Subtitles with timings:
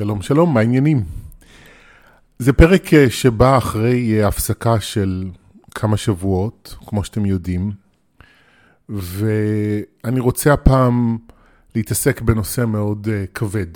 [0.00, 1.04] שלום, שלום, מה העניינים?
[2.38, 5.30] זה פרק אה, שבא אחרי אה, הפסקה של
[5.74, 7.72] כמה שבועות, כמו שאתם יודעים,
[8.88, 11.18] ואני רוצה הפעם
[11.74, 13.66] להתעסק בנושא מאוד uh, כבד,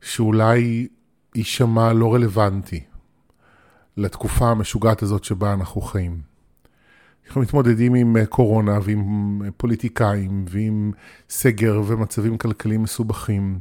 [0.00, 0.88] שאולי
[1.34, 2.80] יישמע לא רלוונטי
[3.96, 6.20] לתקופה המשוגעת הזאת שבה אנחנו חיים.
[7.26, 10.92] אנחנו מתמודדים עם קורונה ועם פוליטיקאים ועם
[11.28, 13.58] סגר ומצבים כלכליים מסובכים.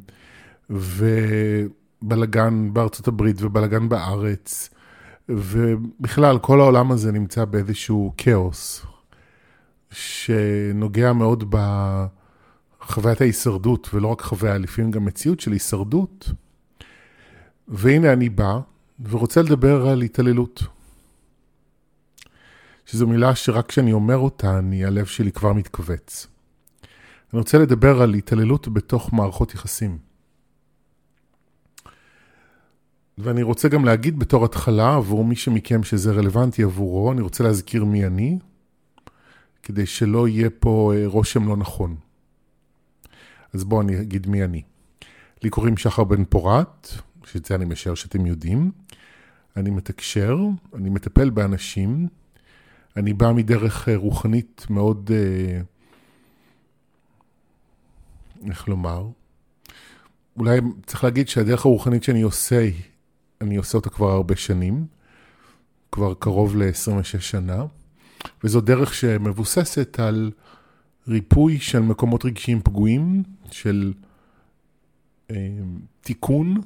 [0.69, 4.69] ובלגן בארצות הברית ובלגן בארץ,
[5.29, 8.85] ובכלל, כל העולם הזה נמצא באיזשהו כאוס,
[9.91, 11.55] שנוגע מאוד
[12.79, 16.31] בחוויית ההישרדות, ולא רק חוויה, לפעמים גם מציאות של הישרדות.
[17.67, 18.59] והנה אני בא
[19.09, 20.63] ורוצה לדבר על התעללות.
[22.85, 26.27] שזו מילה שרק כשאני אומר אותה, אני, הלב שלי כבר מתכווץ.
[27.33, 30.08] אני רוצה לדבר על התעללות בתוך מערכות יחסים.
[33.21, 37.85] ואני רוצה גם להגיד בתור התחלה, עבור מי שמכם שזה רלוונטי עבורו, אני רוצה להזכיר
[37.85, 38.39] מי אני,
[39.63, 41.95] כדי שלא יהיה פה אה, רושם לא נכון.
[43.53, 44.61] אז בואו אני אגיד מי אני.
[45.43, 46.87] לי קוראים שחר בן פורת,
[47.25, 48.71] שאת זה אני משער שאתם יודעים.
[49.57, 50.37] אני מתקשר,
[50.75, 52.07] אני מטפל באנשים,
[52.97, 55.61] אני בא מדרך אה, רוחנית מאוד, אה,
[58.49, 59.07] איך לומר?
[60.37, 62.69] אולי צריך להגיד שהדרך הרוחנית שאני עושה
[63.41, 64.85] אני עושה אותה כבר הרבה שנים,
[65.91, 67.65] כבר קרוב ל-26 שנה,
[68.43, 70.31] וזו דרך שמבוססת על
[71.07, 73.93] ריפוי של מקומות רגשיים פגועים, של
[75.31, 75.35] אה,
[76.01, 76.61] תיקון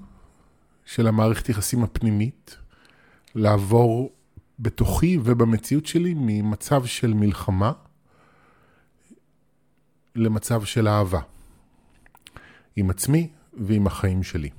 [0.86, 2.58] של המערכת יחסים הפנימית,
[3.36, 4.12] לעבור
[4.60, 7.72] בתוכי ובמציאות שלי ממצב של מלחמה
[10.16, 11.20] למצב של אהבה,
[12.76, 14.50] עם עצמי ועם החיים שלי.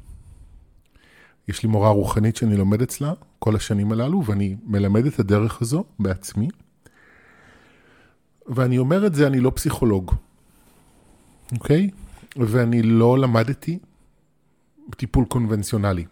[1.48, 5.84] יש לי מורה רוחנית שאני לומד אצלה כל השנים הללו, ואני מלמד את הדרך הזו
[5.98, 6.48] בעצמי.
[8.46, 10.14] ואני אומר את זה, אני לא פסיכולוג,
[11.52, 11.90] אוקיי?
[12.36, 13.78] ואני לא למדתי
[14.96, 16.04] טיפול קונבנציונלי.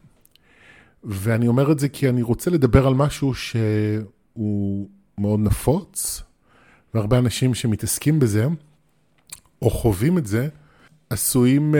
[1.05, 4.89] ואני אומר את זה כי אני רוצה לדבר על משהו שהוא
[5.19, 6.23] מאוד נפוץ,
[6.95, 8.47] והרבה אנשים שמתעסקים בזה,
[9.63, 10.49] או חווים את זה,
[11.11, 11.75] עשויים...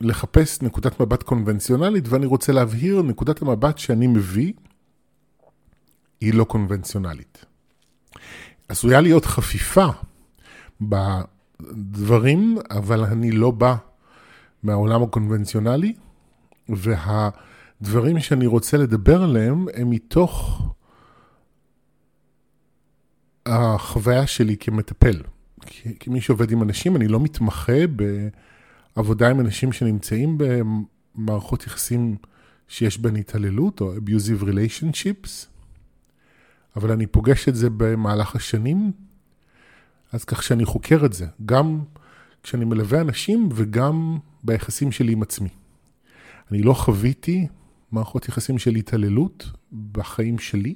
[0.00, 4.52] לחפש נקודת מבט קונבנציונלית, ואני רוצה להבהיר, נקודת המבט שאני מביא
[6.20, 7.44] היא לא קונבנציונלית.
[8.68, 9.86] עשויה להיות חפיפה
[10.80, 13.76] בדברים, אבל אני לא בא
[14.62, 15.94] מהעולם הקונבנציונלי,
[16.68, 20.62] והדברים שאני רוצה לדבר עליהם הם מתוך
[23.46, 25.22] החוויה שלי כמטפל.
[26.00, 28.28] כמי שעובד עם אנשים, אני לא מתמחה ב...
[28.94, 32.16] עבודה עם אנשים שנמצאים במערכות יחסים
[32.68, 35.46] שיש בהן התעללות או abusive relationships,
[36.76, 38.92] אבל אני פוגש את זה במהלך השנים,
[40.12, 41.80] אז כך שאני חוקר את זה, גם
[42.42, 45.48] כשאני מלווה אנשים וגם ביחסים שלי עם עצמי.
[46.50, 47.46] אני לא חוויתי
[47.92, 49.50] מערכות יחסים של התעללות
[49.92, 50.74] בחיים שלי,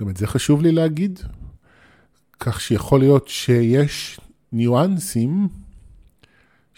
[0.00, 1.20] גם את זה חשוב לי להגיד,
[2.40, 4.20] כך שיכול להיות שיש
[4.52, 5.48] ניואנסים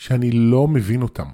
[0.00, 1.28] שאני לא מבין אותם.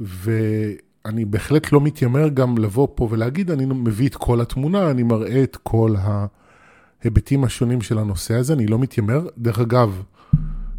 [0.00, 5.42] ואני בהחלט לא מתיימר גם לבוא פה ולהגיד, אני מביא את כל התמונה, אני מראה
[5.42, 5.94] את כל
[7.02, 9.28] ההיבטים השונים של הנושא הזה, אני לא מתיימר.
[9.38, 10.02] דרך אגב,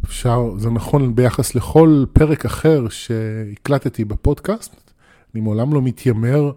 [0.04, 4.92] אפשר, זה נכון ביחס לכל פרק אחר שהקלטתי בפודקאסט,
[5.34, 6.52] אני מעולם לא מתיימר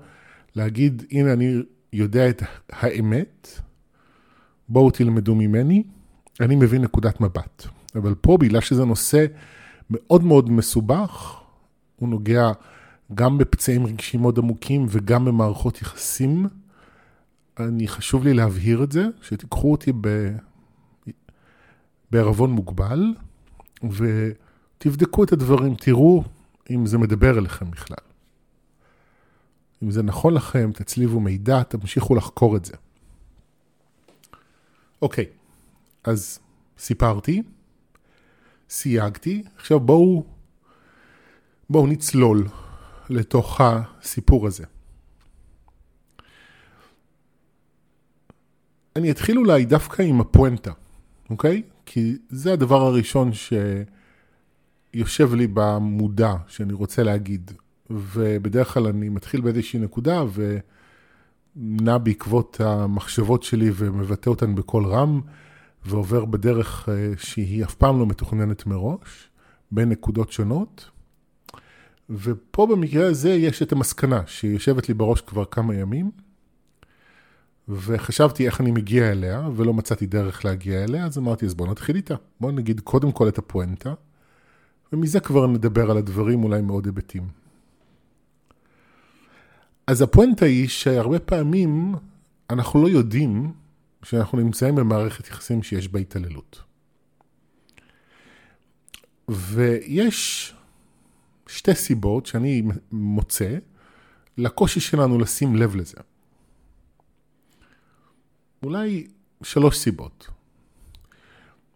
[0.55, 1.61] להגיד, הנה אני
[1.93, 3.47] יודע את האמת,
[4.69, 5.83] בואו תלמדו ממני,
[6.39, 7.78] אני מבין נקודת מבט.
[7.95, 9.25] אבל פה, בגלל שזה נושא
[9.89, 11.41] מאוד מאוד מסובך,
[11.95, 12.51] הוא נוגע
[13.13, 16.47] גם בפצעים רגשיים מאוד עמוקים וגם במערכות יחסים.
[17.59, 20.35] אני, חשוב לי להבהיר את זה, שתיקחו אותי ב...
[22.11, 23.13] בערבון מוגבל,
[23.83, 26.23] ותבדקו את הדברים, תראו
[26.69, 28.05] אם זה מדבר אליכם בכלל.
[29.83, 32.73] אם זה נכון לכם, תצליבו מידע, תמשיכו לחקור את זה.
[35.01, 35.25] אוקיי,
[36.03, 36.39] אז
[36.77, 37.43] סיפרתי.
[38.69, 39.43] סייגתי.
[39.57, 40.23] עכשיו בואו,
[41.69, 42.47] בואו נצלול
[43.09, 44.63] לתוך הסיפור הזה.
[48.95, 50.71] אני אתחיל אולי דווקא עם הפואנטה,
[51.29, 51.61] אוקיי?
[51.85, 53.31] כי זה הדבר הראשון
[54.93, 57.51] שיושב לי במודע שאני רוצה להגיד.
[57.89, 60.23] ובדרך כלל אני מתחיל באיזושהי נקודה
[61.55, 65.21] ונע בעקבות המחשבות שלי ומבטא אותן בקול רם.
[65.85, 69.29] ועובר בדרך אה, שהיא אף פעם לא מתוכננת מראש,
[69.71, 70.89] בין נקודות שונות.
[72.09, 76.11] ופה במקרה הזה יש את המסקנה שיושבת לי בראש כבר כמה ימים,
[77.69, 81.95] וחשבתי איך אני מגיע אליה, ולא מצאתי דרך להגיע אליה, אז אמרתי, אז בוא נתחיל
[81.95, 82.15] איתה.
[82.39, 83.93] בוא נגיד קודם כל את הפואנטה,
[84.93, 87.27] ומזה כבר נדבר על הדברים אולי מאוד היבטים.
[89.87, 91.95] אז הפואנטה היא שהרבה פעמים
[92.49, 93.53] אנחנו לא יודעים
[94.03, 96.63] שאנחנו נמצאים במערכת יחסים שיש בה התעללות.
[99.29, 100.53] ויש
[101.47, 103.57] שתי סיבות שאני מוצא
[104.37, 105.97] לקושי שלנו לשים לב לזה.
[108.63, 109.07] אולי
[109.43, 110.27] שלוש סיבות.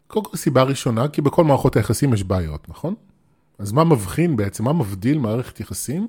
[0.08, 2.96] קודם כל סיבה ראשונה, כי בכל מערכות היחסים יש בעיות, נכון?
[3.58, 6.08] אז מה מבחין בעצם, מה מבדיל מערכת יחסים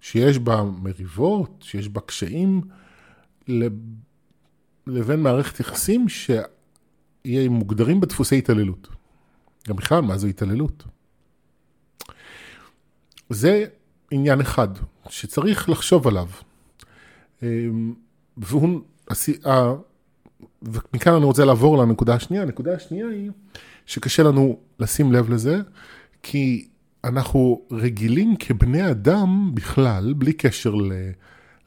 [0.00, 2.60] שיש בה מריבות, שיש בה קשיים,
[4.86, 8.88] לבין מערכת יחסים שיהיה מוגדרים בדפוסי התעללות.
[9.68, 10.84] גם בכלל, מה זו התעללות?
[13.30, 13.64] זה
[14.10, 14.68] עניין אחד
[15.08, 16.28] שצריך לחשוב עליו.
[17.42, 17.94] אמ,
[18.36, 18.80] והוא,
[20.62, 22.42] ומכאן אני רוצה לעבור לנקודה השנייה.
[22.42, 23.30] הנקודה השנייה היא
[23.86, 25.60] שקשה לנו לשים לב לזה,
[26.22, 26.68] כי
[27.04, 30.74] אנחנו רגילים כבני אדם בכלל, בלי קשר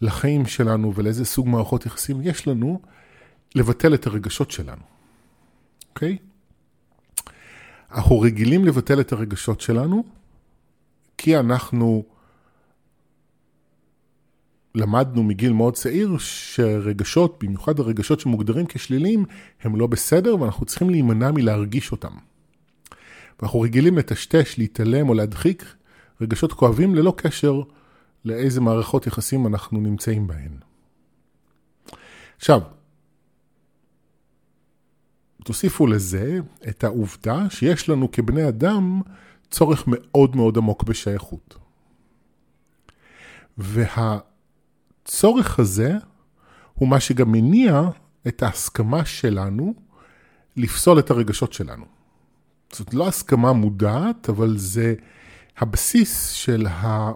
[0.01, 2.81] לחיים שלנו ולאיזה סוג מערכות יחסים יש לנו,
[3.55, 4.81] לבטל את הרגשות שלנו,
[5.89, 6.17] אוקיי?
[7.91, 10.03] אנחנו רגילים לבטל את הרגשות שלנו,
[11.17, 12.03] כי אנחנו
[14.75, 19.25] למדנו מגיל מאוד צעיר שרגשות, במיוחד הרגשות שמוגדרים כשליליים,
[19.61, 22.13] הם לא בסדר ואנחנו צריכים להימנע מלהרגיש אותם.
[23.39, 25.75] ואנחנו רגילים לטשטש, להתעלם או להדחיק
[26.21, 27.61] רגשות כואבים ללא קשר
[28.25, 30.51] לאיזה מערכות יחסים אנחנו נמצאים בהן.
[32.37, 32.61] עכשיו,
[35.43, 36.39] תוסיפו לזה
[36.69, 39.01] את העובדה שיש לנו כבני אדם
[39.51, 41.57] צורך מאוד מאוד עמוק בשייכות.
[43.57, 45.93] והצורך הזה
[46.73, 47.81] הוא מה שגם מניע
[48.27, 49.73] את ההסכמה שלנו
[50.57, 51.85] לפסול את הרגשות שלנו.
[52.73, 54.95] זאת לא הסכמה מודעת, אבל זה
[55.57, 57.11] הבסיס של ה...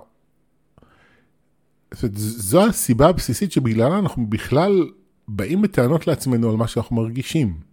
[1.94, 4.92] זאת, זו הסיבה הבסיסית שבגללה אנחנו בכלל
[5.28, 7.73] באים בטענות לעצמנו על מה שאנחנו מרגישים.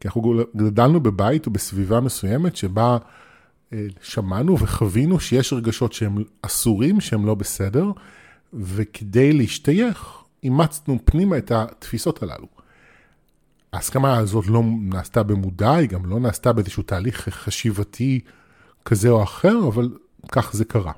[0.00, 2.98] כי אנחנו גדלנו בבית או בסביבה מסוימת שבה
[3.72, 7.90] אה, שמענו וחווינו שיש רגשות שהם אסורים, שהם לא בסדר,
[8.54, 12.46] וכדי להשתייך, אימצנו פנימה את התפיסות הללו.
[13.72, 18.20] ההסכמה הזאת לא נעשתה במודע, היא גם לא נעשתה באיזשהו תהליך חשיבתי
[18.84, 19.88] כזה או אחר, אבל
[20.32, 20.92] כך זה קרה.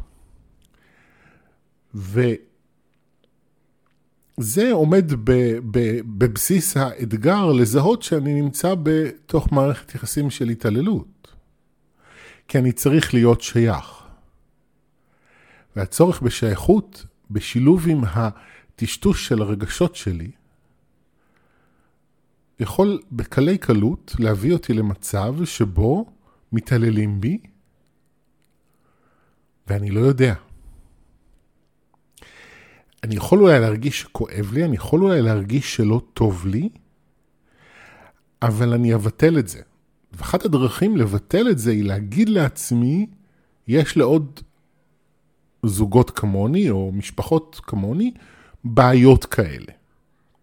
[4.39, 5.33] וזה עומד ב,
[5.71, 11.35] ב, בבסיס האתגר לזהות שאני נמצא בתוך מערכת יחסים של התעללות.
[12.49, 14.03] כי אני צריך להיות שייך.
[15.77, 20.31] והצורך בשייכות, בשילוב עם הטשטוש של הרגשות שלי,
[22.61, 26.07] יכול בקלי קלות להביא אותי למצב שבו
[26.53, 27.39] מתעללים בי,
[29.67, 30.35] ואני לא יודע.
[33.05, 36.69] אני יכול אולי להרגיש שכואב לי, אני יכול אולי להרגיש שלא טוב לי,
[38.43, 39.61] אבל אני אבטל את זה.
[40.13, 43.07] ואחת הדרכים לבטל את זה היא להגיד לעצמי,
[43.69, 44.41] יש לעוד
[45.63, 48.13] זוגות כמוני, או משפחות כמוני,
[48.65, 49.73] בעיות כאלה.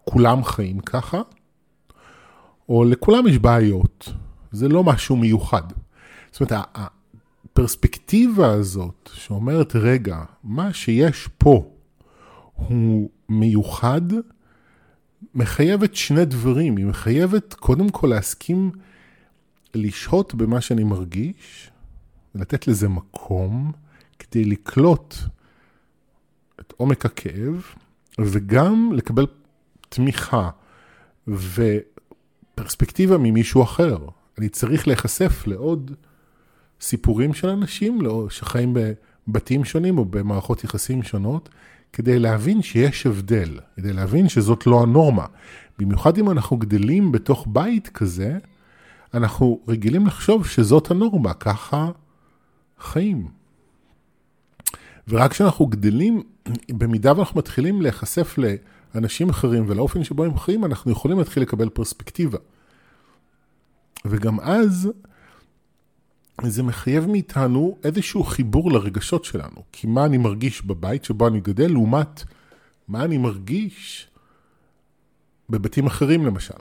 [0.04, 1.22] כולם חיים ככה,
[2.70, 4.10] או לכולם יש בעיות,
[4.52, 5.64] זה לא משהו מיוחד.
[6.32, 11.75] זאת אומרת, הפרספקטיבה הזאת שאומרת, רגע, מה שיש פה
[12.56, 14.02] הוא מיוחד,
[15.36, 16.78] מחייבת שני דברים.
[16.78, 18.72] היא מחייבת קודם כל להסכים
[19.76, 21.72] לשהות במה שאני מרגיש,
[22.36, 23.72] ולתת לזה מקום
[24.20, 25.16] כדי לקלוט
[26.60, 27.66] את עומק הכאב,
[28.20, 29.26] וגם לקבל
[29.90, 30.50] תמיכה.
[31.28, 31.78] ו...
[32.56, 33.98] פרספקטיבה ממישהו אחר.
[34.38, 35.92] אני צריך להיחשף לעוד
[36.82, 38.78] סיפורים של אנשים לא, שחיים
[39.28, 41.50] בבתים שונים או במערכות יחסים שונות,
[41.96, 45.26] כדי להבין שיש הבדל, כדי להבין שזאת לא הנורמה.
[45.80, 48.38] במיוחד אם אנחנו גדלים בתוך בית כזה,
[49.14, 51.92] אנחנו רגילים לחשוב שזאת הנורמה, ככה
[52.80, 53.28] חיים.
[55.08, 56.24] ורק כשאנחנו גדלים,
[56.70, 58.46] במידה ואנחנו מתחילים להיחשף ל...
[58.96, 62.38] אנשים אחרים ולאופן שבו הם חיים, אנחנו יכולים להתחיל לקבל פרספקטיבה.
[64.06, 64.90] וגם אז,
[66.44, 69.64] זה מחייב מאיתנו איזשהו חיבור לרגשות שלנו.
[69.72, 72.24] כי מה אני מרגיש בבית שבו אני גדל, לעומת
[72.88, 74.08] מה אני מרגיש
[75.50, 76.54] בבתים אחרים למשל,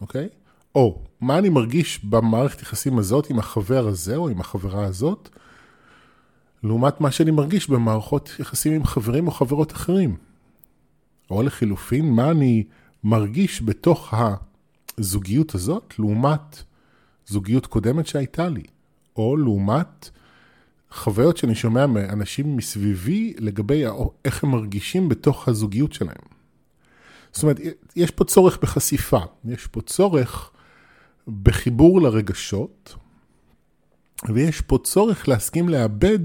[0.00, 0.28] אוקיי?
[0.74, 5.28] או מה אני מרגיש במערכת יחסים הזאת עם החבר הזה או עם החברה הזאת,
[6.62, 10.16] לעומת מה שאני מרגיש במערכות יחסים עם חברים או חברות אחרים.
[11.30, 12.64] או לחילופין, מה אני
[13.04, 14.14] מרגיש בתוך
[14.98, 16.62] הזוגיות הזאת לעומת
[17.26, 18.62] זוגיות קודמת שהייתה לי,
[19.16, 20.10] או לעומת
[20.90, 23.84] חוויות שאני שומע מאנשים מסביבי לגבי
[24.24, 26.22] איך הם מרגישים בתוך הזוגיות שלהם.
[27.32, 27.60] זאת אומרת,
[27.96, 30.50] יש פה צורך בחשיפה, יש פה צורך
[31.42, 32.94] בחיבור לרגשות,
[34.28, 36.18] ויש פה צורך להסכים לאבד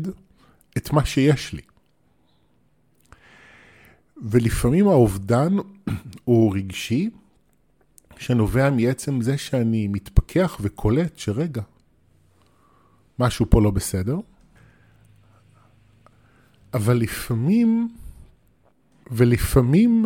[0.78, 1.62] את מה שיש לי.
[4.18, 5.56] ולפעמים האובדן
[6.24, 7.10] הוא רגשי,
[8.18, 11.62] שנובע מעצם זה שאני מתפכח וקולט שרגע,
[13.22, 14.18] משהו פה לא בסדר.
[16.74, 17.90] אבל לפעמים,
[19.12, 20.06] ולפעמים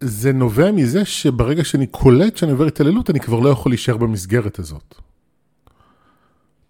[0.00, 4.58] זה נובע מזה שברגע שאני קולט שאני עובר התעללות, אני כבר לא יכול להישאר במסגרת
[4.58, 4.94] הזאת.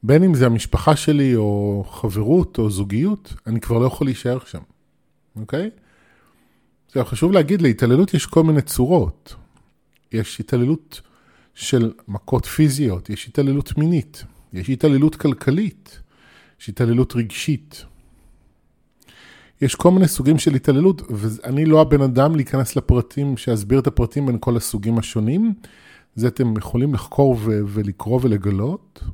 [0.02, 4.62] בין אם זה המשפחה שלי, או חברות, או זוגיות, אני כבר לא יכול להישאר שם,
[5.36, 5.70] אוקיי?
[6.92, 9.34] זה חשוב להגיד, להתעללות יש כל מיני צורות.
[10.12, 11.00] יש התעללות
[11.58, 16.00] של מכות פיזיות, יש התעללות מינית, יש התעללות כלכלית,
[16.60, 17.84] יש התעללות רגשית.
[19.60, 24.26] יש כל מיני סוגים של התעללות, ואני לא הבן אדם להיכנס לפרטים, שאסביר את הפרטים
[24.26, 25.54] בין כל הסוגים השונים.
[26.14, 29.04] זה אתם יכולים לחקור ו- ולקרוא ולגלות,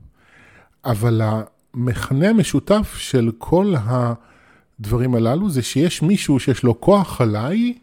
[0.84, 7.78] אבל המכנה המשותף של כל הדברים הללו זה שיש מישהו שיש לו כוח עליי,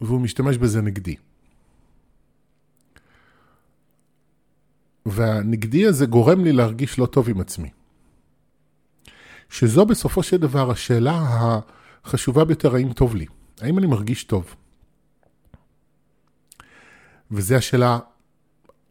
[0.00, 1.16] והוא משתמש בזה נגדי.
[5.06, 7.70] והנגדי הזה גורם לי להרגיש לא טוב עם עצמי.
[9.50, 11.22] שזו בסופו של דבר השאלה
[12.04, 13.26] החשובה ביותר, האם טוב לי?
[13.60, 14.54] האם אני מרגיש טוב?
[17.30, 17.98] וזו השאלה,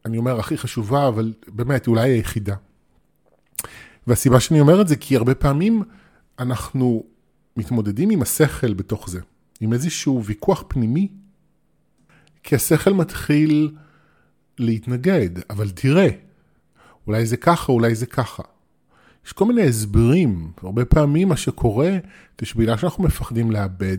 [0.06, 2.56] אני אומר, הכי חשובה, אבל באמת, אולי היחידה.
[4.08, 5.84] והסיבה שאני אומר את זה, כי הרבה פעמים
[6.40, 7.04] אנחנו
[7.58, 9.20] מתמודדים עם השכל בתוך זה,
[9.60, 11.08] עם איזשהו ויכוח פנימי,
[12.44, 13.76] כי השכל מתחיל
[14.60, 16.08] להתנגד, אבל תראה,
[17.08, 18.44] אולי זה ככה, אולי זה ככה.
[19.26, 21.98] יש כל מיני הסברים, הרבה פעמים מה שקורה
[22.40, 23.98] זה שבגלל שאנחנו מפחדים לאבד,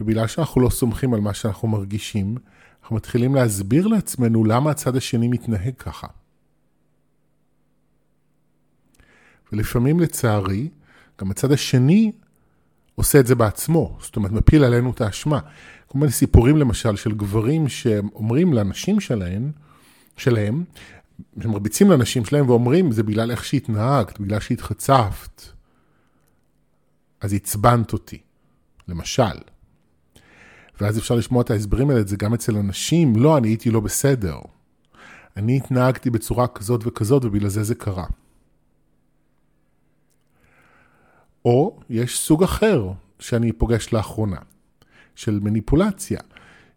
[0.00, 2.36] ובגלל שאנחנו לא סומכים על מה שאנחנו מרגישים,
[2.82, 6.06] אנחנו מתחילים להסביר לעצמנו למה הצד השני מתנהג ככה.
[9.52, 10.68] ולפעמים לצערי,
[11.20, 12.12] גם הצד השני
[12.94, 15.38] עושה את זה בעצמו, זאת אומרת מפיל עלינו את האשמה.
[15.86, 19.52] כל מיני סיפורים למשל של גברים שאומרים לנשים שלהם,
[20.16, 20.64] שלהם,
[21.42, 25.42] שמרביצים לנשים שלהם ואומרים, זה בגלל איך שהתנהגת, בגלל שהתחצפת.
[27.20, 28.18] אז עצבנת אותי,
[28.88, 29.38] למשל.
[30.80, 34.38] ואז אפשר לשמוע את ההסברים האלה, זה גם אצל אנשים, לא, אני הייתי לא בסדר.
[35.36, 38.06] אני התנהגתי בצורה כזאת וכזאת ובגלל זה זה קרה.
[41.44, 44.38] או יש סוג אחר שאני פוגש לאחרונה,
[45.14, 46.20] של מניפולציה.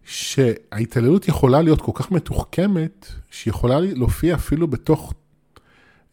[0.07, 5.13] שההתעללות יכולה להיות כל כך מתוחכמת, שיכולה להופיע אפילו בתוך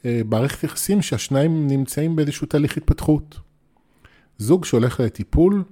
[0.05, 3.41] אה, מערכת יחסים שהשניים נמצאים באיזשהו תהליך התפתחות.
[4.39, 5.65] זוג שהולך לטיפול,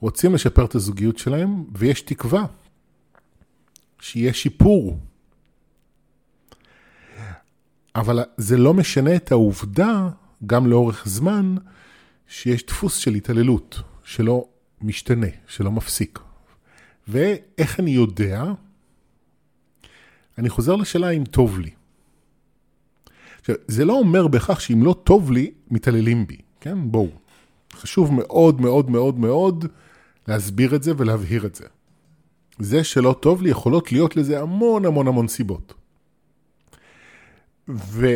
[0.00, 2.46] רוצים לשפר את הזוגיות שלהם, ויש תקווה
[4.00, 4.98] שיהיה שיפור.
[7.94, 10.08] אבל זה לא משנה את העובדה,
[10.46, 11.54] גם לאורך זמן,
[12.28, 14.48] שיש דפוס של התעללות, שלא
[14.80, 16.23] משתנה, שלא מפסיק.
[17.08, 18.44] ואיך אני יודע?
[20.38, 21.70] אני חוזר לשאלה אם טוב לי.
[23.40, 26.78] עכשיו, זה לא אומר בהכרח שאם לא טוב לי, מתעללים בי, כן?
[26.90, 27.08] בואו.
[27.72, 29.64] חשוב מאוד מאוד מאוד מאוד
[30.28, 31.64] להסביר את זה ולהבהיר את זה.
[32.58, 35.74] זה שלא טוב לי, יכולות להיות לזה המון המון המון סיבות.
[37.68, 38.08] וכאן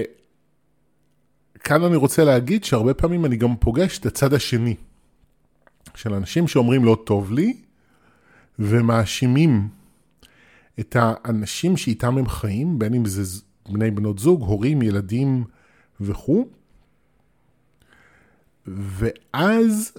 [1.83, 4.75] אני רוצה להגיד שהרבה פעמים אני גם פוגש את הצד השני
[5.95, 7.63] של אנשים שאומרים לא טוב לי,
[8.59, 9.69] ומאשימים
[10.81, 15.45] את האנשים שאיתם הם חיים, בין אם זה בני בנות זוג, הורים, ילדים
[16.01, 16.49] וכו',
[18.67, 19.93] ואז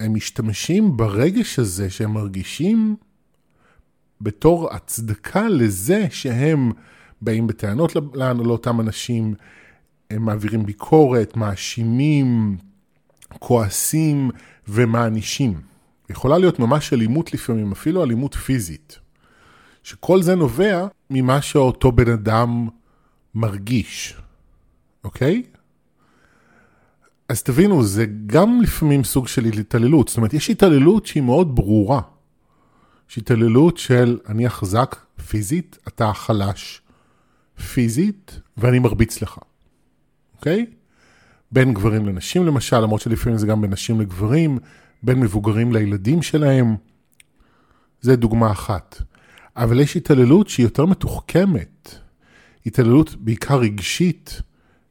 [0.00, 2.96] הם משתמשים ברגש הזה שהם מרגישים
[4.20, 6.72] בתור הצדקה לזה שהם
[7.20, 9.34] באים בטענות לאותם אנשים,
[10.10, 12.56] הם מעבירים ביקורת, מאשימים,
[13.38, 14.30] כועסים
[14.72, 15.60] ומענישים.
[16.10, 18.98] יכולה להיות ממש אלימות לפעמים, אפילו אלימות פיזית.
[19.82, 22.68] שכל זה נובע ממה שאותו בן אדם
[23.34, 24.16] מרגיש,
[25.04, 25.42] אוקיי?
[27.28, 30.08] אז תבינו, זה גם לפעמים סוג של התעללות.
[30.08, 32.00] זאת אומרת, יש התעללות שהיא מאוד ברורה.
[33.10, 34.96] יש התעללות של אני החזק
[35.28, 36.82] פיזית, אתה החלש
[37.74, 39.38] פיזית, ואני מרביץ לך,
[40.36, 40.66] אוקיי?
[41.52, 44.58] בין גברים לנשים למשל, למרות שלפעמים זה גם בין נשים לגברים,
[45.02, 46.76] בין מבוגרים לילדים שלהם.
[48.00, 49.02] זה דוגמה אחת.
[49.56, 51.94] אבל יש התעללות שהיא יותר מתוחכמת.
[52.66, 54.42] התעללות בעיקר רגשית,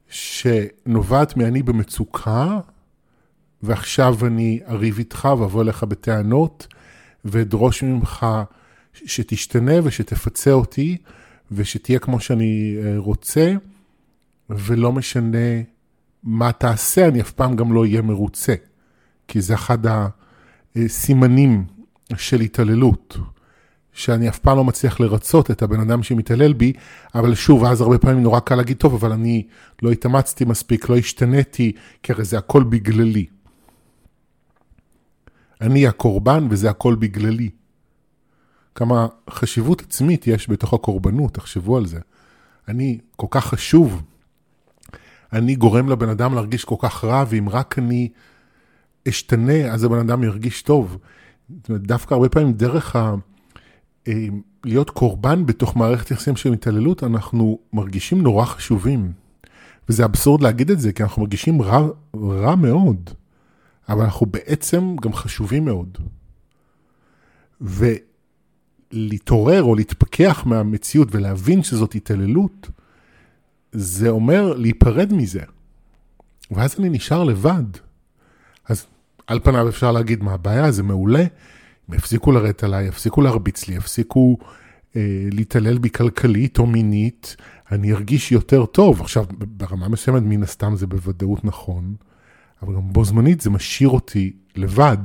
[0.08, 2.60] שנובעת מאני במצוקה,
[3.62, 6.66] ועכשיו אני אריב איתך ואבוא אליך בטענות,
[7.24, 8.26] ואדרוש ממך
[8.92, 10.96] שתשתנה ושתפצה אותי,
[11.52, 13.54] ושתהיה כמו שאני אה, רוצה,
[14.50, 15.62] ולא משנה
[16.22, 18.54] מה תעשה, אני אף פעם גם לא אהיה מרוצה.
[19.28, 19.78] כי זה אחד
[20.76, 21.64] הסימנים
[22.16, 23.16] של התעללות.
[23.92, 26.72] שאני אף פעם לא מצליח לרצות את הבן אדם שמתעלל בי,
[27.14, 29.46] אבל שוב, אז הרבה פעמים נורא קל להגיד, טוב, אבל אני
[29.82, 33.26] לא התאמצתי מספיק, לא השתניתי, כי הרי זה הכל בגללי.
[35.60, 37.50] אני הקורבן וזה הכל בגללי.
[38.74, 42.00] כמה חשיבות עצמית יש בתוך הקורבנות, תחשבו על זה.
[42.68, 44.02] אני כל כך חשוב,
[45.32, 48.08] אני גורם לבן אדם להרגיש כל כך רע, ואם רק אני
[49.08, 50.98] אשתנה, אז הבן אדם ירגיש טוב.
[51.70, 53.14] דווקא הרבה פעמים דרך ה...
[54.08, 54.26] אה,
[54.64, 59.12] להיות קורבן בתוך מערכת יחסים של התעללות, אנחנו מרגישים נורא חשובים.
[59.88, 63.10] וזה אבסורד להגיד את זה, כי אנחנו מרגישים רע, רע מאוד,
[63.88, 65.98] אבל אנחנו בעצם גם חשובים מאוד.
[68.92, 72.70] ולהתעורר או להתפכח מהמציאות ולהבין שזאת התעללות,
[73.72, 75.42] זה אומר להיפרד מזה.
[76.50, 77.64] ואז אני נשאר לבד.
[78.68, 78.86] אז
[79.26, 81.24] על פניו אפשר להגיד מה הבעיה, זה מעולה,
[81.88, 84.38] הם יפסיקו לרדת עליי, יפסיקו להרביץ לי, יפסיקו
[84.96, 87.36] אה, להתעלל בי כלכלית או מינית,
[87.72, 89.00] אני ארגיש יותר טוב.
[89.00, 91.94] עכשיו, ברמה מסוימת, מן הסתם זה בוודאות נכון,
[92.62, 94.98] אבל גם בו זמנית זה משאיר אותי לבד.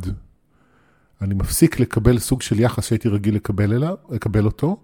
[1.22, 4.78] אני מפסיק לקבל סוג של יחס שהייתי רגיל לקבל, אליו, לקבל אותו,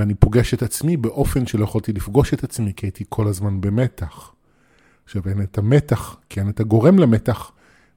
[0.00, 4.32] ואני פוגש את עצמי באופן שלא יכולתי לפגוש את עצמי, כי הייתי כל הזמן במתח.
[5.04, 7.52] עכשיו, אין את המתח, כי אין את הגורם למתח,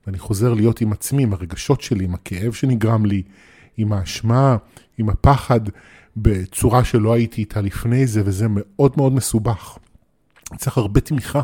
[0.08, 3.24] ואני חוזר להיות עם עצמי, עם הרגשות שלי, עם הכאב שנגרם לי,
[3.78, 4.58] עם האשמה,
[4.98, 5.60] עם הפחד,
[6.18, 9.78] בצורה שלא הייתי איתה לפני זה, וזה מאוד מאוד מסובך.
[10.58, 11.42] צריך הרבה תמיכה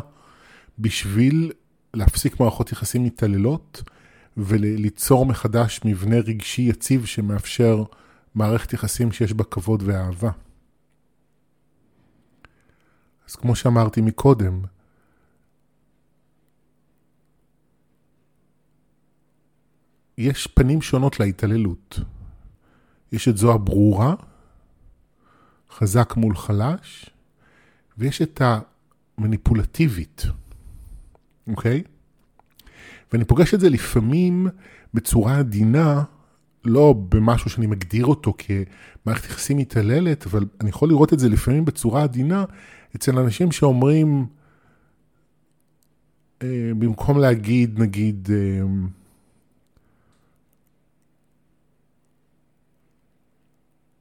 [0.78, 1.52] בשביל
[1.94, 3.82] להפסיק מערכות יחסים מתעללות
[4.36, 7.82] וליצור מחדש מבנה רגשי יציב שמאפשר
[8.34, 10.30] מערכת יחסים שיש בה כבוד ואהבה.
[13.30, 14.62] אז כמו שאמרתי מקודם,
[20.18, 22.00] יש פנים שונות להתעללות.
[23.12, 24.14] יש את זו הברורה,
[25.70, 27.10] חזק מול חלש,
[27.98, 28.42] ויש את
[29.18, 30.22] המניפולטיבית,
[31.46, 31.82] אוקיי?
[33.12, 34.46] ואני פוגש את זה לפעמים
[34.94, 36.02] בצורה עדינה,
[36.64, 41.64] לא במשהו שאני מגדיר אותו כמערכת יחסים מתעללת, אבל אני יכול לראות את זה לפעמים
[41.64, 42.44] בצורה עדינה
[42.96, 44.26] אצל אנשים שאומרים,
[46.42, 48.62] אה, במקום להגיד, נגיד, אה,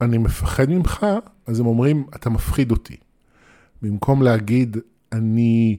[0.02, 1.06] אני מפחד ממך,
[1.48, 2.98] אז הם אומרים, אתה מפחיד אותי.
[3.82, 4.78] במקום להגיד,
[5.12, 5.78] אני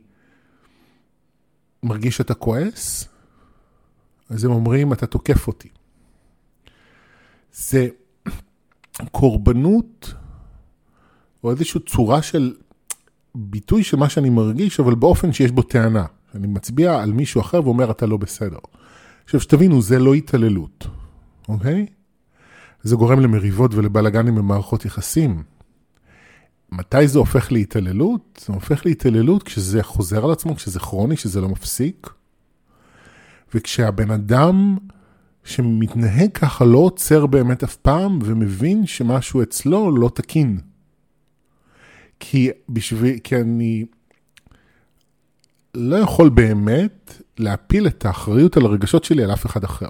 [1.83, 3.09] מרגיש שאתה כועס,
[4.31, 5.69] אז הם אומרים, אתה תוקף אותי.
[7.53, 7.89] זה
[9.11, 10.15] קורבנות,
[11.45, 12.57] או איזושהי צורה של
[13.35, 16.05] ביטוי של מה שאני מרגיש, אבל באופן שיש בו טענה.
[16.35, 18.59] אני מצביע על מישהו אחר ואומר, אתה לא בסדר.
[19.25, 20.87] עכשיו, שתבינו, זה לא התעללות,
[21.49, 21.87] אוקיי?
[22.83, 25.43] זה גורם למריבות ולבלאגנים במערכות יחסים.
[26.73, 28.45] מתי זה הופך להתעללות?
[28.47, 32.11] זה הופך להתעללות כשזה חוזר על עצמו, כשזה כרוני, כשזה לא מפסיק.
[33.55, 34.77] וכשהבן אדם
[35.45, 40.59] שמתנהג ככה לא עוצר באמת אף פעם ומבין שמשהו אצלו לא תקין.
[42.21, 43.85] כי בשביל, כי אני
[45.75, 49.89] לא יכול באמת להפיל את האחריות על הרגשות שלי על אף אחד אחר.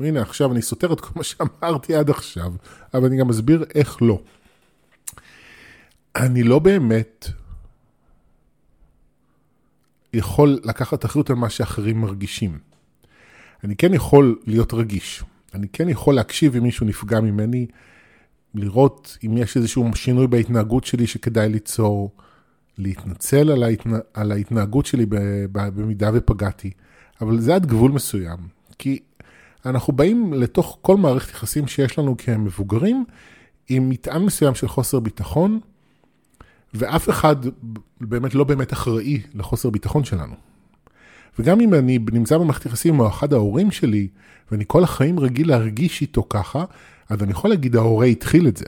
[0.00, 2.52] והנה עכשיו אני סותר את כל מה שאמרתי עד עכשיו,
[2.94, 4.20] אבל אני גם אסביר איך לא.
[6.16, 7.26] אני לא באמת
[10.12, 12.58] יכול לקחת אחריות על מה שאחרים מרגישים.
[13.64, 15.24] אני כן יכול להיות רגיש.
[15.54, 17.66] אני כן יכול להקשיב אם מישהו נפגע ממני,
[18.54, 22.12] לראות אם יש איזשהו שינוי בהתנהגות שלי שכדאי ליצור,
[22.78, 23.98] להתנצל על, ההתנה...
[24.14, 25.06] על ההתנהגות שלי
[25.52, 26.70] במידה ופגעתי.
[27.20, 28.38] אבל זה עד גבול מסוים.
[28.78, 28.98] כי
[29.66, 33.04] אנחנו באים לתוך כל מערכת יחסים שיש לנו כמבוגרים,
[33.68, 35.60] עם מטען מסוים של חוסר ביטחון,
[36.74, 37.36] ואף אחד
[38.00, 40.34] באמת לא באמת אחראי לחוסר ביטחון שלנו.
[41.38, 44.08] וגם אם אני נמצא במערכת יחסים עם אחד ההורים שלי,
[44.50, 46.64] ואני כל החיים רגיל להרגיש איתו ככה,
[47.08, 48.64] אז אני יכול להגיד, ההורה התחיל את זה,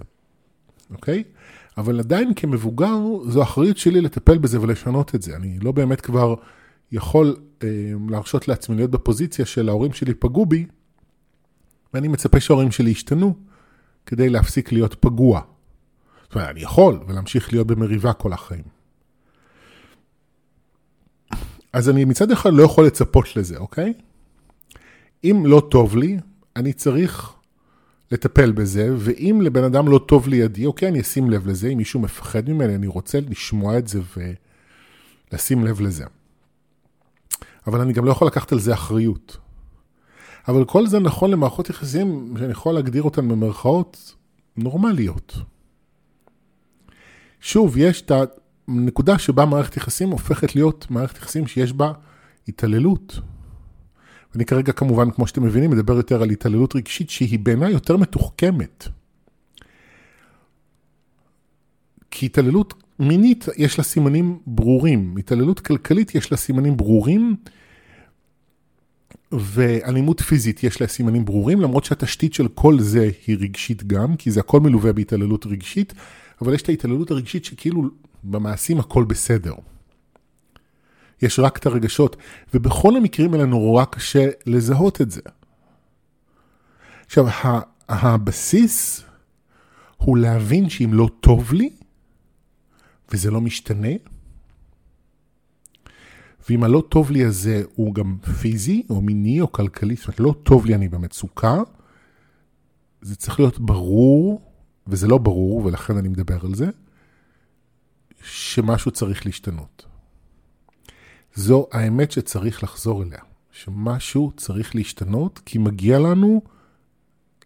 [0.91, 1.25] אוקיי?
[1.79, 2.99] אבל עדיין כמבוגר,
[3.29, 5.37] זו אחריות שלי לטפל בזה ולשנות את זה.
[5.37, 6.35] אני לא באמת כבר
[6.93, 7.69] יכול אה,
[8.09, 10.67] להרשות לעצמי להיות בפוזיציה של ההורים שלי פגעו בי,
[11.95, 13.35] ואני מצפה שההורים שלי ישתנו
[14.07, 15.41] כדי להפסיק להיות פגוע.
[16.23, 18.65] זאת אומרת, אני יכול, ולהמשיך להיות במריבה כל החיים.
[21.73, 23.93] אז אני מצד אחד לא יכול לצפות לזה, אוקיי?
[25.25, 26.19] אם לא טוב לי,
[26.57, 27.33] אני צריך
[28.11, 32.01] לטפל בזה, ואם לבן אדם לא טוב לידי, אוקיי, אני אשים לב לזה, אם מישהו
[32.01, 34.01] מפחד ממני, אני רוצה לשמוע את זה
[35.33, 36.05] ולשים לב לזה.
[37.67, 39.37] אבל אני גם לא יכול לקחת על זה אחריות.
[40.49, 44.15] אבל כל זה נכון למערכות יחסים שאני יכול להגדיר אותן במרכאות
[44.57, 45.37] נורמליות.
[47.41, 48.13] שוב, יש את
[48.69, 51.93] הנקודה שבה מערכת יחסים הופכת להיות מערכת יחסים שיש בה
[52.49, 53.21] התעללות.
[54.35, 58.89] ואני כרגע כמובן, כמו שאתם מבינים, מדבר יותר על התעללות רגשית שהיא בעיניי יותר מתוחכמת.
[62.11, 67.37] כי התעללות מינית יש לה סימנים ברורים, התעללות כלכלית יש לה סימנים ברורים,
[69.33, 74.31] ואלימות פיזית יש לה סימנים ברורים, למרות שהתשתית של כל זה היא רגשית גם, כי
[74.31, 75.95] זה הכל מלווה בהתעללות רגשית,
[76.43, 77.83] אבל יש את ההתעללות הרגשית שכאילו
[78.25, 79.55] במעשים הכל בסדר.
[81.23, 82.17] יש רק את הרגשות,
[82.55, 85.21] ובכל המקרים האלה נורא קשה לזהות את זה.
[87.07, 87.27] עכשיו,
[87.89, 89.05] הבסיס
[89.97, 91.71] הוא להבין שאם לא טוב לי,
[93.13, 93.89] וזה לא משתנה,
[96.49, 100.35] ואם הלא טוב לי הזה הוא גם פיזי, או מיני, או כלכלי, זאת אומרת, לא
[100.43, 101.57] טוב לי, אני במצוקה,
[103.03, 104.53] זה צריך להיות ברור,
[104.87, 106.71] וזה לא ברור, ולכן אני מדבר על זה,
[108.23, 109.90] שמשהו צריך להשתנות.
[111.35, 116.43] זו האמת שצריך לחזור אליה, שמשהו צריך להשתנות, כי מגיע לנו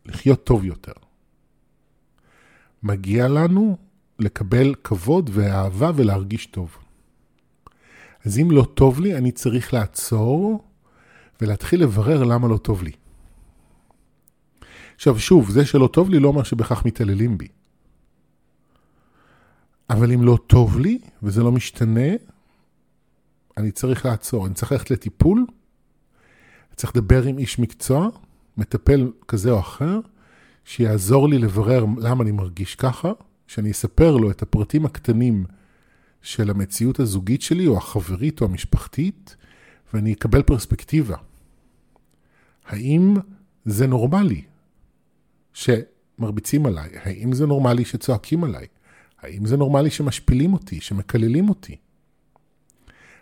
[0.06, 0.92] לחיות טוב יותר.
[2.82, 3.76] מגיע לנו
[4.18, 6.76] לקבל כבוד ואהבה ולהרגיש טוב.
[8.24, 10.64] אז אם לא טוב לי, אני צריך לעצור
[11.40, 12.92] ולהתחיל לברר למה לא טוב לי.
[14.94, 17.48] עכשיו שוב, זה שלא טוב לי לא אומר שבכך מתעללים בי.
[19.90, 22.10] אבל אם לא טוב לי וזה לא משתנה,
[23.56, 25.38] אני צריך לעצור, אני צריך ללכת לטיפול,
[26.68, 28.08] אני צריך לדבר עם איש מקצוע,
[28.56, 30.00] מטפל כזה או אחר,
[30.64, 33.12] שיעזור לי לברר למה אני מרגיש ככה,
[33.46, 35.44] שאני אספר לו את הפרטים הקטנים
[36.22, 39.36] של המציאות הזוגית שלי, או החברית או המשפחתית,
[39.92, 41.16] ואני אקבל פרספקטיבה.
[42.66, 43.14] האם
[43.64, 44.42] זה נורמלי
[45.52, 46.90] שמרביצים עליי?
[46.94, 48.66] האם זה נורמלי שצועקים עליי?
[49.20, 51.76] האם זה נורמלי שמשפילים אותי, שמקללים אותי?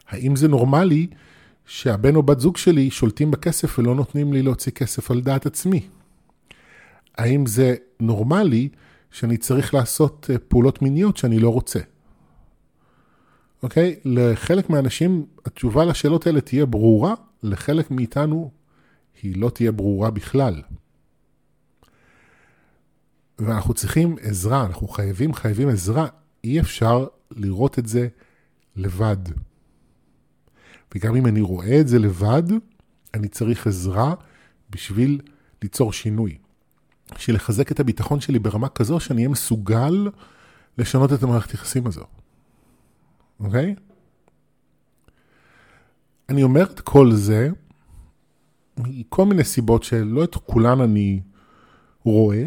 [0.08, 1.06] האם זה נורמלי
[1.66, 5.88] שהבן או בת זוג שלי שולטים בכסף ולא נותנים לי להוציא כסף על דעת עצמי?
[7.18, 8.68] האם זה נורמלי
[9.10, 11.80] שאני צריך לעשות אה, פעולות מיניות שאני לא רוצה?
[13.62, 13.96] אוקיי?
[14.04, 18.50] לחלק מהאנשים התשובה לשאלות האלה תהיה ברורה, לחלק מאיתנו
[19.22, 20.62] היא לא תהיה ברורה בכלל.
[23.38, 26.06] ואנחנו צריכים עזרה, אנחנו חייבים, חייבים עזרה.
[26.44, 28.08] אי אפשר לראות את זה
[28.76, 29.16] לבד.
[30.94, 32.42] וגם אם אני רואה את זה לבד,
[33.14, 34.14] אני צריך עזרה
[34.70, 35.20] בשביל
[35.62, 36.38] ליצור שינוי.
[37.14, 40.08] בשביל לחזק את הביטחון שלי ברמה כזו שאני אהיה מסוגל
[40.78, 42.04] לשנות את המערכת יחסים הזו.
[43.40, 43.74] אוקיי?
[46.28, 47.50] אני אומר את כל זה
[48.78, 51.20] מכל מיני סיבות שלא את כולן אני
[52.04, 52.44] רואה.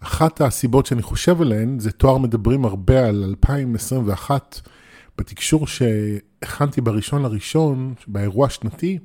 [0.00, 4.60] אחת הסיבות שאני חושב עליהן זה תואר מדברים הרבה על 2021
[5.20, 8.98] בתקשור שהכנתי בראשון לראשון, באירוע השנתי,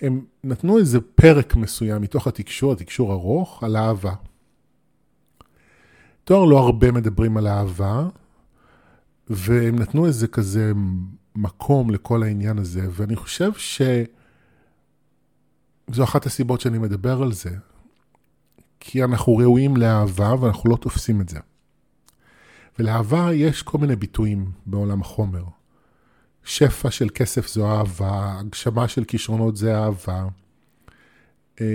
[0.00, 4.14] הם נתנו איזה פרק מסוים מתוך התקשור, התקשור ארוך, על אהבה.
[6.24, 8.08] תואר לא הרבה מדברים על אהבה,
[9.30, 10.72] והם נתנו איזה כזה
[11.36, 14.04] מקום לכל העניין הזה, ואני חושב שזו
[16.04, 17.50] אחת הסיבות שאני מדבר על זה,
[18.80, 21.38] כי אנחנו ראויים לאהבה ואנחנו לא תופסים את זה.
[22.78, 25.44] ולאהבה יש כל מיני ביטויים בעולם החומר.
[26.44, 30.26] שפע של כסף זו אהבה, הגשמה של כישרונות זה אהבה,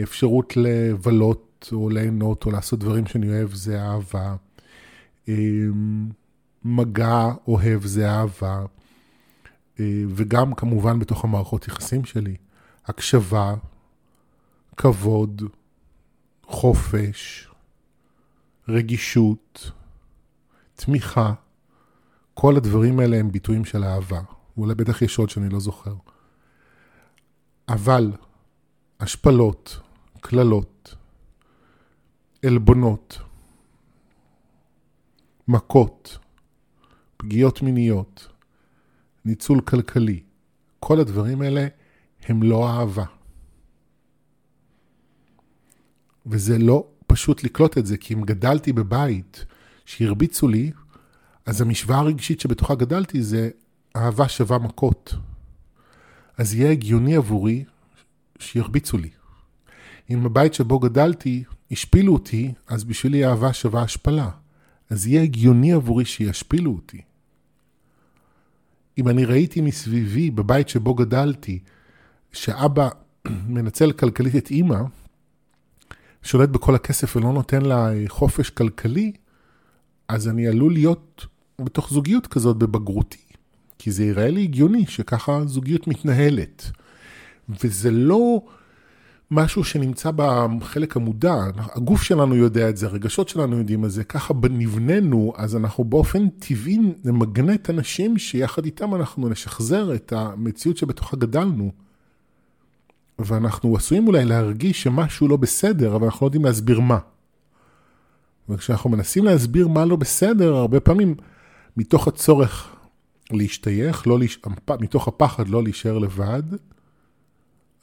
[0.03, 4.35] אפשרות לבלות או ליהנות או לעשות דברים שאני אוהב זה אהבה,
[6.65, 8.65] מגע אוהב זה אהבה,
[10.09, 12.35] וגם כמובן בתוך המערכות יחסים שלי,
[12.85, 13.55] הקשבה,
[14.77, 15.41] כבוד,
[16.43, 17.47] חופש,
[18.67, 19.71] רגישות,
[20.85, 21.33] תמיכה,
[22.33, 24.21] כל הדברים האלה הם ביטויים של אהבה.
[24.57, 25.95] ואולי בטח יש עוד שאני לא זוכר.
[27.69, 28.11] אבל
[28.99, 29.79] השפלות,
[30.21, 30.95] קללות,
[32.45, 33.19] עלבונות,
[35.47, 36.17] מכות,
[37.17, 38.27] פגיעות מיניות,
[39.25, 40.23] ניצול כלכלי,
[40.79, 41.67] כל הדברים האלה
[42.23, 43.05] הם לא אהבה.
[46.25, 49.45] וזה לא פשוט לקלוט את זה, כי אם גדלתי בבית
[49.91, 50.71] שהרביצו לי,
[51.45, 53.49] אז המשוואה הרגשית שבתוכה גדלתי זה
[53.95, 55.13] אהבה שווה מכות.
[56.37, 57.63] אז יהיה הגיוני עבורי
[58.39, 59.09] שירביצו לי.
[60.09, 64.29] אם בבית שבו גדלתי השפילו אותי, אז בשבילי אהבה שווה השפלה.
[64.89, 67.01] אז יהיה הגיוני עבורי שישפילו אותי.
[68.97, 71.59] אם אני ראיתי מסביבי, בבית שבו גדלתי,
[72.33, 72.89] שאבא
[73.55, 74.79] מנצל כלכלית את אימא,
[76.23, 79.13] שולט בכל הכסף ולא נותן לה חופש כלכלי,
[80.11, 81.25] אז אני עלול להיות
[81.61, 83.17] בתוך זוגיות כזאת בבגרותי.
[83.77, 86.71] כי זה יראה לי הגיוני שככה זוגיות מתנהלת.
[87.49, 88.41] וזה לא
[89.31, 94.33] משהו שנמצא בחלק המודע, הגוף שלנו יודע את זה, הרגשות שלנו יודעים את זה, ככה
[94.49, 101.71] נבננו, אז אנחנו באופן טבעי נמגנט אנשים שיחד איתם אנחנו נשחזר את המציאות שבתוכה גדלנו.
[103.19, 106.97] ואנחנו עשויים אולי להרגיש שמשהו לא בסדר, אבל אנחנו לא יודעים להסביר מה.
[108.49, 111.15] וכשאנחנו מנסים להסביר מה לא בסדר, הרבה פעמים
[111.77, 112.75] מתוך הצורך
[113.31, 114.39] להשתייך, לא להש...
[114.79, 116.43] מתוך הפחד לא להישאר לבד,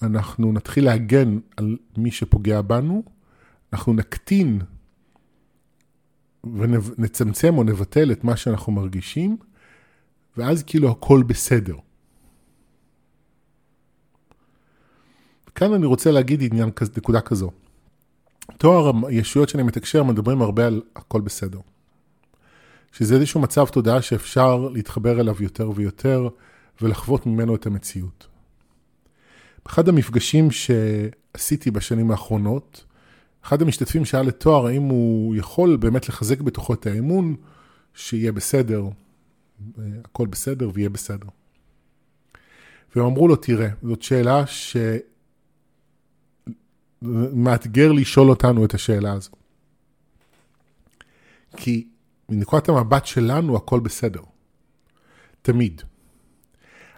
[0.02, 3.02] אנחנו נתחיל להגן על מי שפוגע בנו,
[3.72, 4.60] אנחנו נקטין
[6.44, 9.36] ונצמצם או נבטל את מה שאנחנו מרגישים,
[10.36, 11.76] ואז כאילו הכל בסדר.
[15.54, 17.50] כאן אני רוצה להגיד עניין, נקודה כזו.
[18.56, 21.60] תואר הישויות שאני מתקשר מדברים הרבה על הכל בסדר.
[22.92, 26.28] שזה איזשהו מצב תודעה שאפשר להתחבר אליו יותר ויותר
[26.82, 28.26] ולחוות ממנו את המציאות.
[29.64, 32.84] באחד המפגשים שעשיתי בשנים האחרונות,
[33.44, 37.34] אחד המשתתפים שאל לתואר האם הוא יכול באמת לחזק בתוכו את האמון,
[37.94, 38.84] שיהיה בסדר,
[40.04, 41.28] הכל בסדר ויהיה בסדר.
[42.96, 44.46] והם אמרו לו, תראה, זאת שאלה
[47.04, 49.30] שמאתגר לשאול אותנו את השאלה הזו.
[51.56, 51.88] כי
[52.28, 54.22] מנקודת המבט שלנו הכל בסדר.
[55.42, 55.82] תמיד.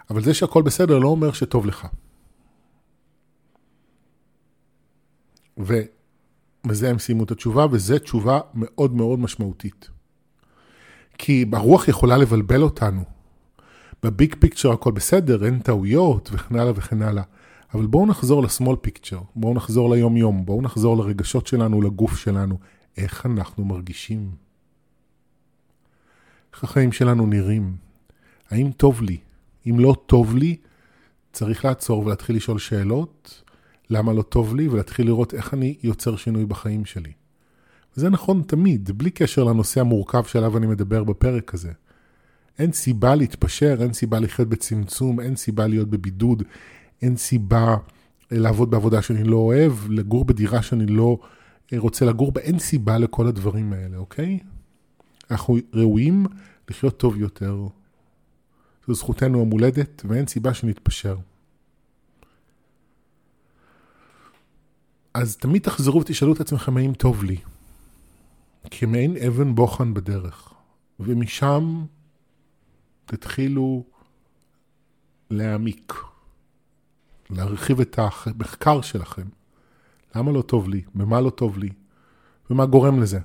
[0.09, 1.87] אבל זה שהכל בסדר לא אומר שטוב לך.
[5.57, 9.89] ובזה הם סיימו את התשובה, וזו תשובה מאוד מאוד משמעותית.
[11.17, 13.03] כי הרוח יכולה לבלבל אותנו.
[14.03, 17.23] בביג פיקצ'ר הכל בסדר, אין טעויות וכן הלאה וכן הלאה.
[17.73, 22.57] אבל בואו נחזור לסמול פיקצ'ר, בואו נחזור ליום יום, בואו נחזור לרגשות שלנו, לגוף שלנו,
[22.97, 24.31] איך אנחנו מרגישים.
[26.53, 27.75] איך החיים שלנו נראים?
[28.49, 29.17] האם טוב לי?
[29.69, 30.57] אם לא טוב לי,
[31.33, 33.43] צריך לעצור ולהתחיל לשאול שאלות,
[33.89, 37.11] למה לא טוב לי, ולהתחיל לראות איך אני יוצר שינוי בחיים שלי.
[37.95, 41.71] זה נכון תמיד, בלי קשר לנושא המורכב שעליו אני מדבר בפרק הזה.
[42.59, 46.43] אין סיבה להתפשר, אין סיבה לחיות בצמצום, אין סיבה להיות בבידוד,
[47.01, 47.75] אין סיבה
[48.31, 51.17] לעבוד בעבודה שאני לא אוהב, לגור בדירה שאני לא
[51.77, 54.39] רוצה לגור בה, אין סיבה לכל הדברים האלה, אוקיי?
[55.31, 56.25] אנחנו ראויים
[56.69, 57.67] לחיות טוב יותר.
[58.87, 61.17] זו זכותנו המולדת, ואין סיבה שנתפשר.
[65.13, 67.37] אז תמיד תחזרו ותשאלו את עצמכם האם טוב לי.
[68.71, 70.53] כמעין אבן בוחן בדרך.
[70.99, 71.85] ומשם
[73.05, 73.83] תתחילו
[75.29, 75.93] להעמיק,
[77.31, 79.25] להרחיב את המחקר שלכם.
[80.15, 80.81] למה לא טוב לי?
[80.95, 81.69] במה לא טוב לי?
[82.49, 83.19] ומה גורם לזה?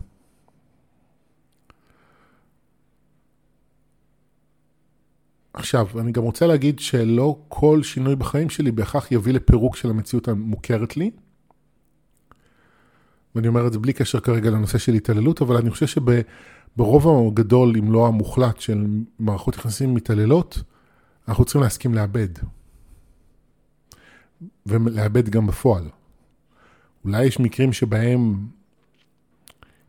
[5.52, 10.28] עכשיו, אני גם רוצה להגיד שלא כל שינוי בחיים שלי בהכרח יביא לפירוק של המציאות
[10.28, 11.10] המוכרת לי.
[13.34, 17.76] ואני אומר את זה בלי קשר כרגע לנושא של התעללות, אבל אני חושב שברוב הגדול,
[17.78, 18.86] אם לא המוחלט, של
[19.18, 20.62] מערכות יחסים מתעללות,
[21.28, 22.28] אנחנו צריכים להסכים לאבד.
[24.66, 25.88] ולאבד גם בפועל.
[27.04, 28.46] אולי יש מקרים שבהם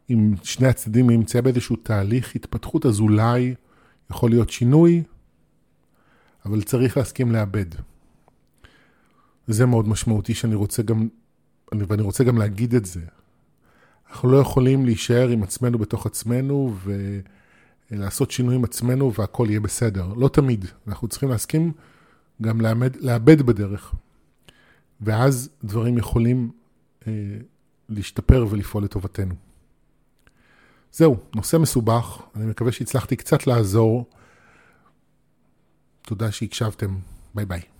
[0.10, 3.56] אם שני הצדדים נמצא באיזשהו תהליך התפתחות, אז אולי
[4.12, 5.04] יכול להיות שינוי,
[6.46, 7.66] אבל צריך להסכים לאבד.
[9.48, 11.08] זה מאוד משמעותי שאני רוצה גם,
[11.72, 13.02] ואני רוצה גם להגיד את זה.
[14.10, 16.76] אנחנו לא יכולים להישאר עם עצמנו בתוך עצמנו
[17.92, 20.14] ולעשות שינוי עם עצמנו והכל יהיה בסדר.
[20.18, 20.66] לא תמיד.
[20.88, 21.72] אנחנו צריכים להסכים
[22.42, 22.62] גם
[23.02, 23.94] לאבד בדרך.
[25.02, 26.52] ואז דברים יכולים
[27.08, 27.12] אה,
[27.90, 29.36] להשתפר ולפעול לטובתנו.
[30.92, 34.06] זהו, נושא מסובך, אני מקווה שהצלחתי קצת לעזור.
[36.02, 36.98] תודה שהקשבתם,
[37.36, 37.77] ביי ביי.